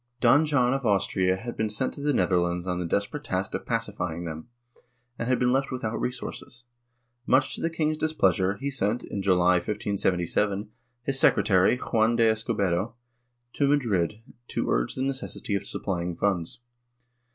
Don 0.19 0.45
John 0.47 0.73
of 0.73 0.83
Austria 0.83 1.35
had 1.37 1.55
been 1.55 1.69
sent 1.69 1.93
to 1.93 2.01
the 2.01 2.11
Netherlands 2.11 2.65
on 2.65 2.79
the 2.79 2.87
desperate 2.87 3.23
task 3.23 3.53
of 3.53 3.67
pacifying 3.67 4.25
them, 4.25 4.47
and 5.19 5.27
had 5.29 5.37
been 5.37 5.51
left 5.51 5.71
without 5.71 6.01
resources. 6.01 6.63
Much 7.27 7.53
to 7.53 7.61
the 7.61 7.69
king's 7.69 7.97
displeasure, 7.97 8.55
he 8.57 8.71
sent, 8.71 9.03
in 9.03 9.21
July, 9.21 9.57
1577, 9.57 10.71
his 11.03 11.19
secretary, 11.19 11.77
Juan 11.77 12.15
de 12.15 12.27
Escobedo, 12.27 12.95
to 13.53 13.67
Madrid 13.67 14.23
to 14.47 14.71
urge 14.71 14.95
the 14.95 15.03
necessity 15.03 15.53
of 15.53 15.67
supplying 15.67 16.15
funds. 16.15 16.61